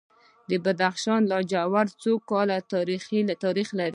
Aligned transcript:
د 0.49 0.51
بدخشان 0.65 1.21
لاجورد 1.31 1.91
څو 2.01 2.11
کاله 2.29 2.57
تاریخ 3.43 3.67
لري؟ 3.79 3.89